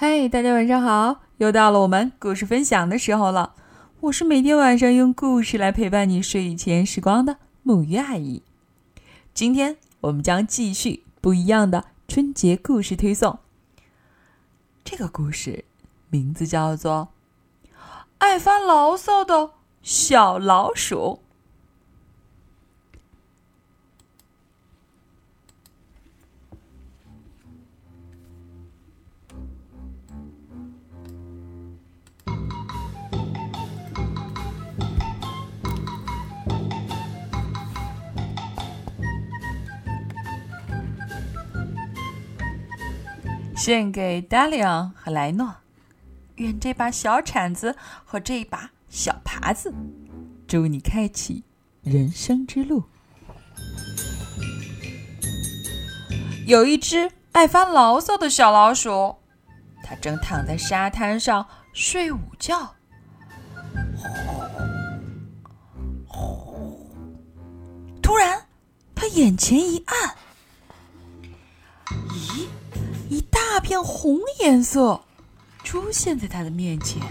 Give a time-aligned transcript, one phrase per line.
[0.00, 1.22] 嗨，大家晚上好！
[1.38, 3.56] 又到了我们故事分享的时候了。
[3.98, 8.44] 我是每天晚上用故事来陪伴你睡前时光的木鱼阿姨。
[9.34, 13.40] 今天我们将继续不一样的春节故事推送。
[14.84, 15.64] 这个故事
[16.10, 17.08] 名字叫做
[18.18, 19.50] 《爱发牢骚的
[19.82, 21.22] 小老鼠》。
[43.58, 45.52] 献给达里昂和莱诺，
[46.36, 49.74] 愿这把小铲子和这一把小耙子，
[50.46, 51.42] 助你开启
[51.82, 52.84] 人生之路。
[56.46, 59.16] 有一只爱发牢骚的小老鼠，
[59.82, 62.76] 它正躺在沙滩上睡午觉。
[68.00, 68.46] 突然，
[68.94, 70.16] 它眼前一暗。
[73.58, 75.00] 大片红颜色
[75.64, 77.02] 出现在他的面前。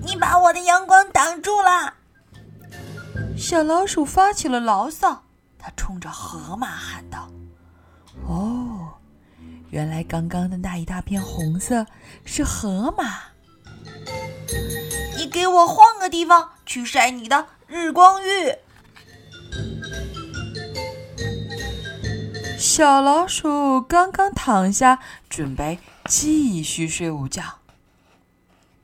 [0.00, 1.92] 你把我的阳光挡住了！
[3.36, 5.24] 小老鼠发起了牢骚，
[5.58, 7.28] 它冲着河马喊道
[8.26, 8.94] ：“哦，
[9.68, 11.86] 原来刚刚的那一大片红色
[12.24, 13.24] 是河马。
[15.18, 18.54] 你给我换个地方去晒你的日光浴。”
[22.78, 27.42] 小老鼠刚刚躺下，准备继续睡午觉，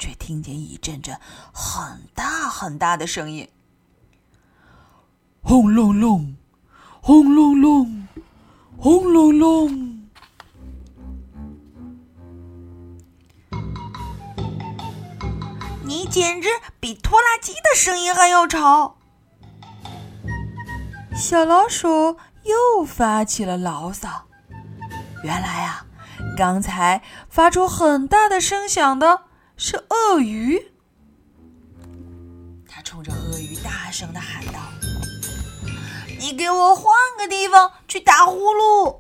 [0.01, 1.17] 却听见一阵阵
[1.53, 3.49] 很大很大的声音：
[5.43, 6.35] 轰隆隆，
[7.01, 8.09] 轰隆隆，
[8.77, 10.09] 轰隆隆！
[15.85, 16.49] 你简直
[16.81, 18.97] 比拖拉机的声音还要吵！
[21.15, 22.17] 小老鼠。
[22.45, 24.27] 又发起了牢骚。
[25.23, 25.87] 原来啊，
[26.37, 29.23] 刚才发出很大的声响的
[29.57, 30.73] 是鳄鱼。
[32.69, 34.61] 他冲着鳄鱼大声的喊道
[36.21, 38.97] ：“你给我换个地方去打呼噜！”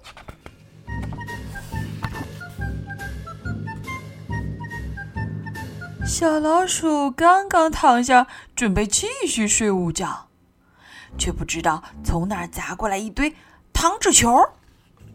[6.06, 10.28] 小老鼠刚刚躺下，准备继续睡午觉。
[11.18, 13.34] 却不知道从哪儿砸过来一堆
[13.72, 14.28] 糖纸球，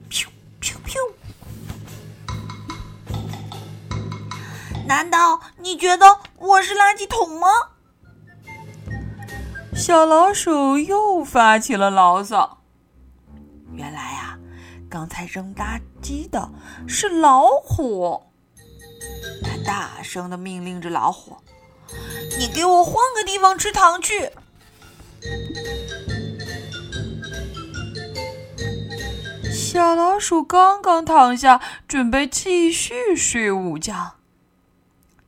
[0.09, 0.27] 咻
[0.61, 0.97] 咻咻！
[4.87, 7.47] 难道你觉得我是垃圾桶吗？
[9.75, 12.57] 小老鼠又发起了牢骚。
[13.73, 14.37] 原来啊，
[14.89, 16.51] 刚才扔垃圾的
[16.87, 18.23] 是老虎。
[19.43, 21.37] 他大声的命令着老虎
[22.37, 24.31] ：“你给我换个地方吃糖去！”
[29.69, 34.15] 小老鼠刚刚躺下，准备继续睡午觉，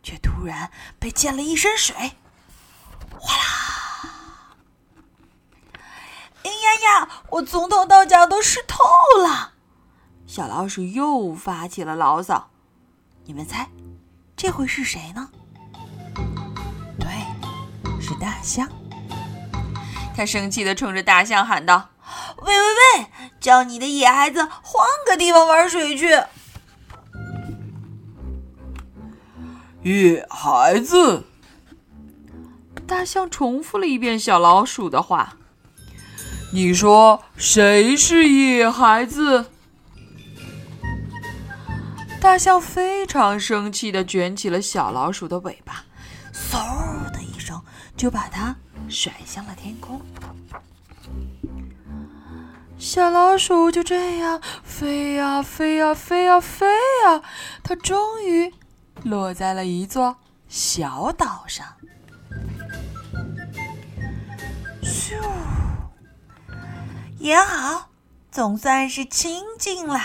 [0.02, 2.14] 却突然被溅了一身水，
[3.20, 4.10] 哗啦！
[6.42, 8.84] 哎呀呀，我从头到脚都湿透
[9.24, 9.52] 了！
[10.26, 12.50] 小老鼠又发起了牢骚。
[13.26, 13.70] 你们猜，
[14.36, 15.30] 这回是谁呢？
[17.00, 17.08] 对，
[18.02, 18.68] 是大象。
[20.16, 21.90] 他生气的冲着大象喊道。
[22.42, 23.08] 喂喂喂！
[23.40, 26.22] 叫你的野孩子换个地方玩水去。
[29.84, 31.24] 野孩子，
[32.86, 35.38] 大象重复了一遍小老鼠的话。
[36.54, 39.46] 你说谁是野孩子？
[42.20, 45.84] 大象非常生气的卷起了小老鼠的尾巴，
[46.32, 47.60] 嗖的一声
[47.98, 48.56] 就把它
[48.88, 50.00] 甩向了天空。
[52.82, 56.66] 小老鼠就这样飞呀飞呀飞呀飞
[57.06, 57.22] 呀，
[57.62, 58.52] 它终于
[59.04, 60.16] 落在了一座
[60.48, 61.64] 小岛上。
[64.82, 65.14] 咻，
[67.20, 67.92] 也好，
[68.32, 70.00] 总算是清静了。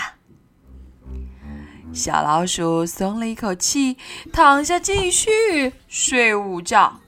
[1.91, 3.97] 小老鼠松了一口气，
[4.31, 6.99] 躺下继续睡午觉。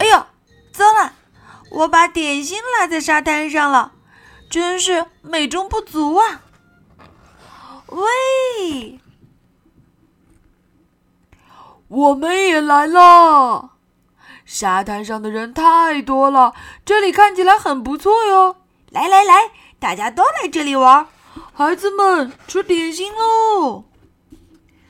[0.00, 0.26] 哎呦，
[0.72, 1.12] 糟了！
[1.76, 3.92] 我把点心落在沙滩上了，
[4.48, 6.40] 真是美中不足啊！
[7.88, 8.98] 喂，
[11.88, 13.72] 我们也来了。
[14.46, 18.56] 沙滩上的人太多了，这里看起来很不错哟。
[18.88, 21.06] 来来来，大家都来这里玩，
[21.52, 23.84] 孩子们吃点心喽！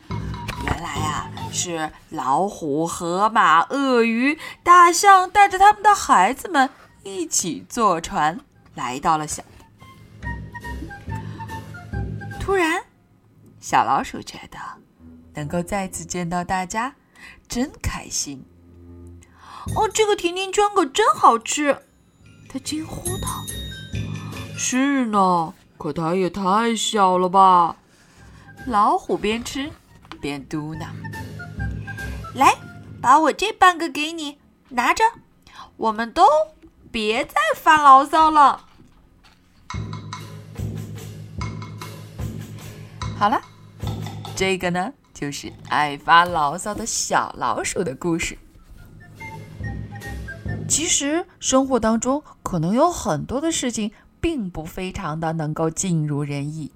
[0.09, 1.26] 原来呀，
[1.57, 6.69] 是老虎、河马、鳄鱼、大象带着他们的孩子们
[7.03, 8.39] 一起坐船
[8.75, 9.43] 来到了小。
[12.39, 12.85] 突然，
[13.59, 14.59] 小老鼠觉得
[15.35, 16.95] 能够再次见到大家，
[17.49, 18.45] 真开心。
[19.75, 21.77] 哦，这个甜甜圈可真好吃！
[22.49, 23.27] 它惊呼道
[24.57, 27.77] ：“是呢，可它也太小了吧！”
[28.67, 29.71] 老虎边吃
[30.21, 30.87] 边嘟囔
[32.37, 32.55] ：“来，
[33.01, 34.39] 把我这半个给你，
[34.69, 35.03] 拿着。
[35.79, 36.23] 我们都
[36.91, 38.67] 别再发牢骚了。”
[43.19, 43.41] 好了，
[44.37, 48.37] 这个呢，就是爱发牢骚的小老鼠的故事。
[50.69, 56.71] 其实生活当中可能有很多的事情，并不非常的能够尽如人意，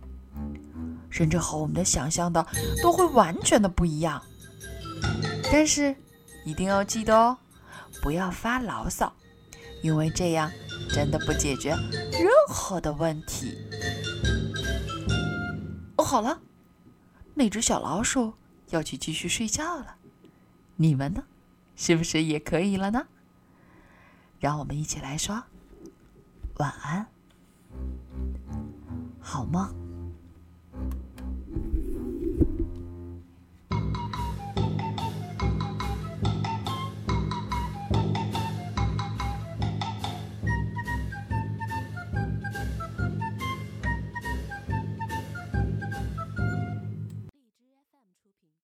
[1.11, 2.47] 甚至和我们的想象的
[2.83, 4.23] 都会完全的不一样。
[5.53, 5.95] 但是
[6.45, 7.37] 一定要记得哦，
[8.01, 9.13] 不要发牢骚，
[9.83, 10.51] 因为这样
[10.89, 13.59] 真的不解决任何的问题。
[15.97, 16.41] 哦，好了，
[17.35, 18.33] 那只小老鼠
[18.69, 19.97] 要去继续睡觉了，
[20.77, 21.25] 你们呢，
[21.77, 23.07] 是不是也可以了呢？
[24.39, 25.43] 让我们一起来说
[26.57, 27.07] 晚安，
[29.21, 29.90] 好梦。